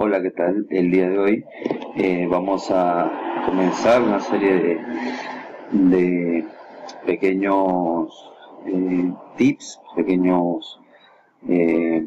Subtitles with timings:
[0.00, 0.64] Hola, ¿qué tal?
[0.70, 1.44] El día de hoy
[1.96, 4.78] eh, vamos a comenzar una serie
[5.72, 6.44] de,
[7.04, 8.32] pequeños
[8.66, 10.80] eh, tips, pequeños
[11.48, 12.06] eh,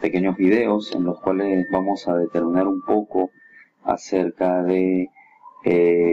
[0.00, 3.30] pequeños videos en los cuales vamos a determinar un poco
[3.84, 5.10] acerca de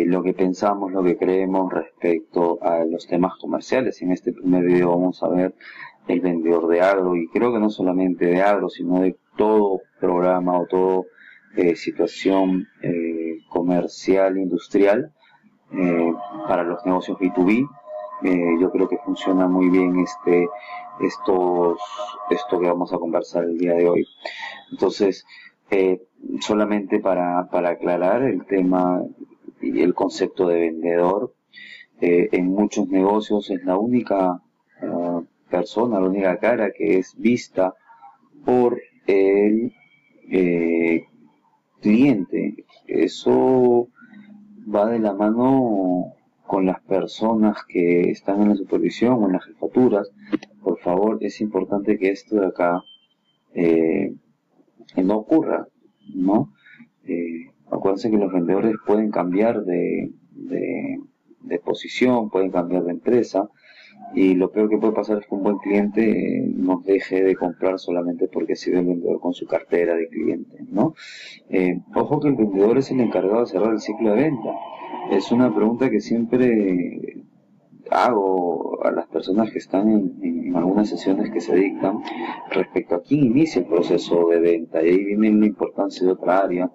[0.05, 3.99] lo que pensamos, lo que creemos respecto a los temas comerciales.
[4.03, 5.55] En este primer video vamos a ver
[6.07, 10.59] el vendedor de agro y creo que no solamente de agro, sino de todo programa
[10.59, 11.01] o toda
[11.55, 15.11] eh, situación eh, comercial, industrial
[15.73, 16.13] eh,
[16.47, 17.67] para los negocios B2B.
[18.61, 20.47] yo creo que funciona muy bien este
[20.99, 21.79] estos
[22.29, 24.05] esto que vamos a conversar el día de hoy.
[24.69, 25.25] Entonces,
[26.39, 29.01] solamente para, para aclarar el tema
[29.59, 31.33] y el concepto de vendedor,
[31.99, 34.39] en muchos negocios es la única
[35.49, 37.73] persona, la única cara que es vista
[38.45, 38.79] por
[39.11, 39.73] el
[40.29, 41.05] eh,
[41.81, 42.65] cliente.
[42.87, 43.87] Eso
[44.73, 46.13] va de la mano
[46.45, 50.09] con las personas que están en la supervisión o en las jefaturas.
[50.61, 52.83] Por favor, es importante que esto de acá
[53.53, 54.13] eh,
[54.97, 55.67] no ocurra,
[56.13, 56.53] ¿no?
[57.05, 63.49] Eh, acuérdense que los vendedores pueden cambiar de, de posición, pueden cambiar de empresa,
[64.13, 67.35] y lo peor que puede pasar es que un buen cliente eh, nos deje de
[67.35, 70.93] comprar solamente porque se ve el vendedor con su cartera de clientes, ¿no?
[71.49, 74.49] Eh, ojo que el vendedor es el encargado de cerrar el ciclo de venta.
[75.11, 77.23] Es una pregunta que siempre
[77.89, 81.99] hago a las personas que están en, algunas sesiones que se dictan
[82.49, 84.83] respecto a quién inicia el proceso de venta.
[84.83, 86.71] Y ahí viene la importancia de otra área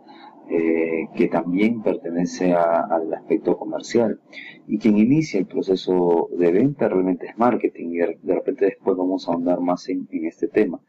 [0.48, 4.20] eh, que también pertenece al aspecto comercial.
[4.68, 9.28] Y quien inicia el proceso de venta realmente es marketing y de, repente después vamos
[9.28, 10.80] a ahondar más en, este tema.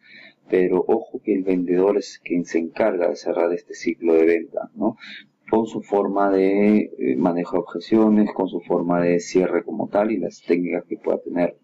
[0.50, 4.70] Pero ojo que el vendedor es quien se encarga de cerrar este ciclo de venta,
[4.76, 4.96] ¿no?
[5.50, 10.12] con su forma de eh, manejo de objeciones, con su forma de cierre como tal
[10.12, 11.58] y las técnicas que pueda tener.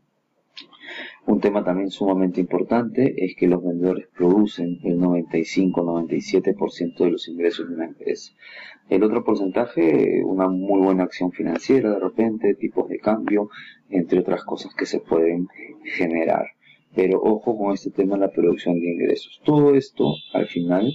[1.25, 7.69] Un tema también sumamente importante es que los vendedores producen el 95-97% de los ingresos
[7.69, 8.33] de una empresa.
[8.89, 13.49] El otro porcentaje, una muy buena acción financiera de repente, tipos de cambio,
[13.89, 15.47] entre otras cosas que se pueden
[15.95, 16.47] generar.
[16.93, 19.41] Pero ojo con este tema de la producción de ingresos.
[19.45, 20.91] Todo esto al final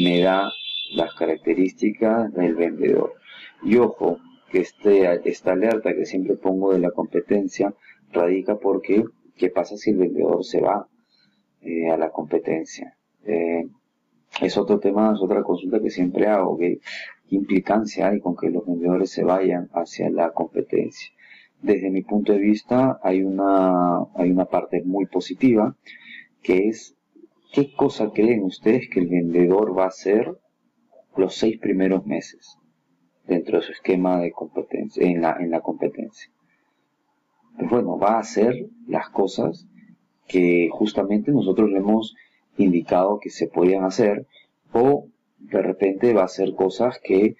[0.00, 0.52] me da
[0.94, 3.14] las características del vendedor.
[3.64, 4.18] Y ojo,
[4.50, 7.74] que este, esta alerta que siempre pongo de la competencia
[8.12, 9.04] radica porque
[9.36, 10.88] ¿Qué pasa si el vendedor se va
[11.60, 12.96] eh, a la competencia?
[13.24, 13.68] Eh,
[14.40, 16.80] es otro tema, es otra consulta que siempre hago, ¿qué
[17.30, 21.10] implicancia hay con que los vendedores se vayan hacia la competencia?
[21.62, 25.76] Desde mi punto de vista hay una, hay una parte muy positiva,
[26.42, 26.96] que es
[27.52, 30.36] ¿qué cosa creen ustedes que el vendedor va a hacer
[31.16, 32.58] los seis primeros meses
[33.26, 36.30] dentro de su esquema de competencia, en la, en la competencia?
[37.58, 39.66] Pues bueno, va a hacer las cosas
[40.26, 42.14] que justamente nosotros le hemos
[42.58, 44.26] indicado que se podían hacer
[44.72, 45.06] o
[45.38, 47.36] de repente va a hacer cosas que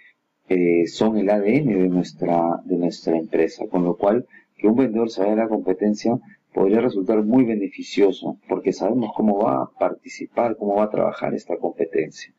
[0.49, 4.27] eh, son el ADN de nuestra, de nuestra empresa, con lo cual
[4.57, 6.19] que un vendedor se vaya a la competencia
[6.55, 11.57] podría resultar muy beneficioso porque sabemos cómo va a participar, cómo va a trabajar esta
[11.57, 12.33] competencia,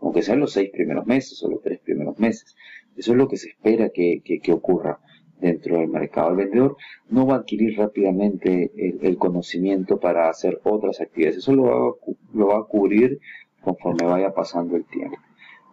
[0.00, 2.56] aunque sean los seis primeros meses o los tres primeros meses.
[2.96, 4.98] Eso es lo que se espera que, que ocurra
[5.42, 6.30] dentro del mercado.
[6.30, 6.76] El vendedor
[7.10, 11.38] no va a adquirir rápidamente el, conocimiento para hacer otras actividades.
[11.38, 11.92] Eso lo va, a,
[12.32, 13.20] lo va a cubrir
[13.60, 15.18] conforme vaya pasando el tiempo.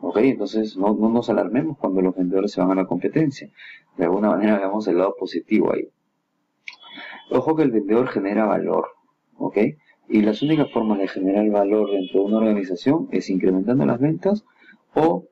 [0.01, 0.17] ¿Ok?
[0.17, 3.49] Entonces no, no nos alarmemos cuando los vendedores se van a la competencia.
[3.95, 5.87] De alguna manera veamos el lado positivo ahí.
[7.31, 8.87] Ojo que el vendedor genera valor.
[9.37, 9.57] ¿Ok?
[10.09, 14.43] Y las únicas formas de generar valor dentro de una organización es incrementando las ventas
[14.95, 15.25] o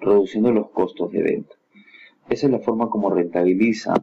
[0.00, 1.56] reduciendo los costos de venta.
[2.28, 3.94] Esa es la forma como rentabiliza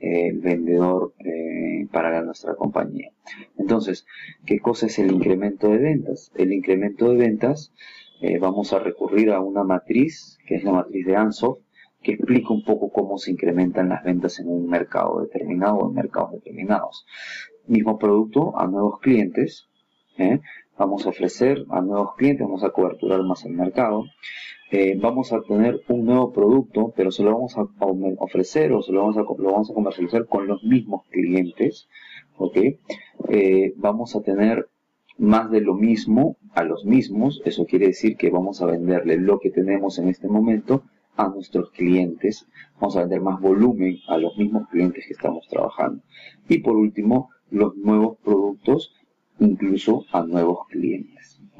[0.00, 3.10] el vendedor eh, para nuestra compañía.
[3.58, 4.06] Entonces,
[4.44, 6.32] ¿qué cosa es el incremento de ventas?
[6.34, 7.72] El incremento de ventas,
[8.20, 11.58] eh, vamos a recurrir a una matriz, que es la matriz de Ansoff,
[12.02, 15.94] que explica un poco cómo se incrementan las ventas en un mercado determinado o en
[15.94, 17.06] mercados determinados.
[17.66, 19.68] Mismo producto a nuevos clientes,
[20.18, 20.40] ¿eh?
[20.78, 24.04] vamos a ofrecer a nuevos clientes, vamos a coberturar más el mercado.
[24.70, 27.66] Eh, vamos a tener un nuevo producto, pero se lo vamos a
[28.18, 31.88] ofrecer o se lo vamos a, lo vamos a comercializar con los mismos clientes,
[32.36, 32.56] ¿ok?
[33.28, 34.68] Eh, vamos a tener
[35.18, 39.38] más de lo mismo a los mismos, eso quiere decir que vamos a venderle lo
[39.38, 40.82] que tenemos en este momento
[41.16, 42.46] a nuestros clientes,
[42.80, 46.02] vamos a vender más volumen a los mismos clientes que estamos trabajando.
[46.48, 48.92] Y por último, los nuevos productos
[49.38, 51.15] incluso a nuevos clientes.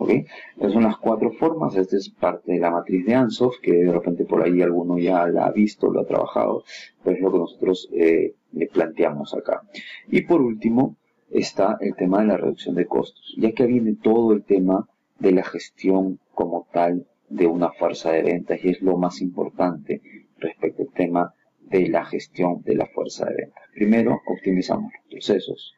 [0.07, 0.27] ¿Ok?
[0.57, 3.93] Esas son las cuatro formas, esta es parte de la matriz de Ansoff, que de
[3.93, 6.65] repente por ahí alguno ya la ha visto, lo ha trabajado,
[7.03, 9.63] pero es lo que nosotros eh, le planteamos acá.
[10.09, 10.97] Y por último,
[11.31, 14.89] está el tema de la reducción de costos, ya que viene todo el tema
[15.19, 20.01] de la gestión como tal de una fuerza de ventas y es lo más importante
[20.39, 23.65] respecto al tema de la gestión de la fuerza de ventas.
[23.75, 25.75] Primero, optimizamos los procesos,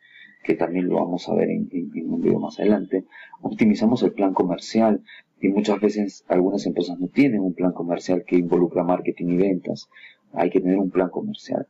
[0.48, 1.68] que también lo vamos a ver en,
[2.06, 3.04] un video más adelante.
[3.42, 5.02] Optimizamos el plan comercial
[5.42, 9.90] y muchas veces algunas empresas no tienen un plan comercial que involucra marketing y ventas.
[10.32, 11.66] Hay que tener un plan comercial.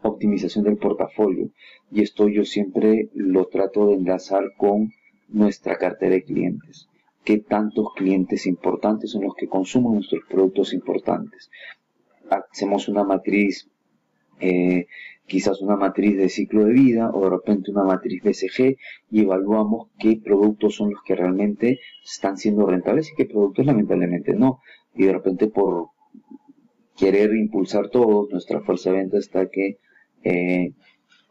[0.00, 1.50] Optimización del portafolio.
[1.90, 4.92] Y esto yo siempre lo trato de enlazar con
[5.28, 6.88] nuestra cartera de clientes.
[7.24, 11.50] ¿Qué tantos clientes importantes son los que consumen nuestros productos importantes?
[12.30, 13.68] Hacemos una matriz
[14.40, 14.86] eh,
[15.26, 18.76] quizás una matriz de ciclo de vida o de repente una matriz BCG
[19.10, 24.34] y evaluamos qué productos son los que realmente están siendo rentables y qué productos lamentablemente
[24.34, 24.60] no.
[24.94, 25.88] Y de repente por
[26.96, 29.78] querer impulsar todo, nuestra fuerza de venta está que
[30.24, 30.72] eh,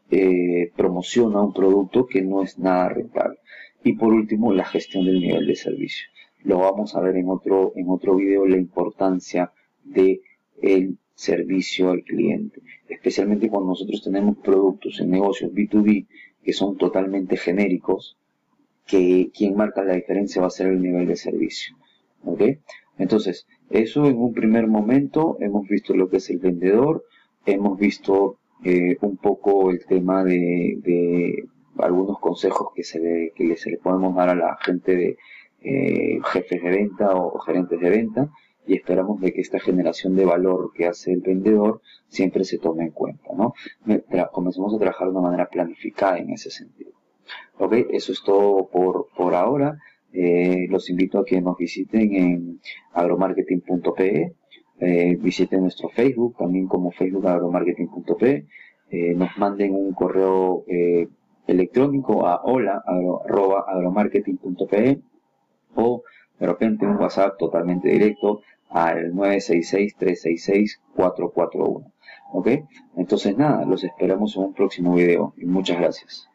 [0.09, 3.39] eh, promociona un producto que no es nada rentable.
[3.83, 6.07] Y por último, la gestión del nivel de servicio.
[6.43, 9.51] Lo vamos a ver en otro, en otro video, la importancia
[9.83, 10.21] de
[10.61, 12.61] el servicio al cliente,
[12.91, 16.07] especialmente cuando nosotros tenemos productos en negocios B2B
[16.43, 18.17] que son totalmente genéricos,
[18.85, 21.75] que quien marca la diferencia va a ser el nivel de servicio.
[22.25, 22.41] ¿Ok?
[22.97, 27.05] Entonces, eso en un primer momento hemos visto lo que es el vendedor,
[27.45, 31.45] hemos visto eh, un poco el tema de,
[31.77, 35.17] algunos consejos que se le, que se le podemos dar a la gente de
[35.63, 38.29] eh, jefes de venta o gerentes de venta
[38.71, 42.85] y esperamos de que esta generación de valor que hace el vendedor siempre se tome
[42.85, 43.53] en cuenta, ¿no?
[44.31, 46.91] Comencemos a trabajar de una manera planificada en ese sentido.
[47.57, 49.77] Ok, eso es todo por, por ahora.
[50.13, 52.61] Eh, los invito a que nos visiten en
[52.93, 54.35] agromarketing.pe,
[54.79, 58.45] eh, visiten nuestro Facebook, también como Facebook agromarketing.pe,
[58.89, 61.09] eh, nos manden un correo eh,
[61.45, 62.81] electrónico a hola
[63.67, 65.01] agromarketing.pe
[65.75, 66.03] o
[66.39, 68.41] de repente un WhatsApp totalmente directo
[68.71, 71.91] al 966-366-441.
[72.33, 72.47] ¿Ok?
[72.95, 76.30] Entonces nada, los esperamos en un próximo video y muchas gracias.